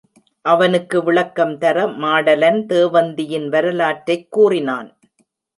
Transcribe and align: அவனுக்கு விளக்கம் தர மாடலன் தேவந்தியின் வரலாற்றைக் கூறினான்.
அவனுக்கு 0.45 1.03
விளக்கம் 1.03 1.57
தர 1.57 1.85
மாடலன் 1.85 2.65
தேவந்தியின் 2.65 3.49
வரலாற்றைக் 3.49 4.31
கூறினான். 4.31 4.97